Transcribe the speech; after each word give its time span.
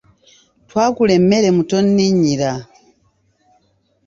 Twagula 0.69 1.13
emmere 1.19 1.49
mu 1.55 1.63
tonninnyira. 1.69 2.51